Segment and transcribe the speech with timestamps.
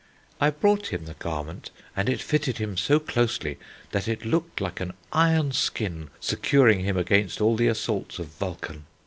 [0.39, 3.59] "I brought him the garment, and it fitted him so closely,
[3.91, 8.87] that it looked like an iron skin securing him against all the assaults of Vulcan.